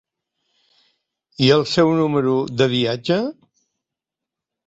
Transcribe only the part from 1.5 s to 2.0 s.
el seu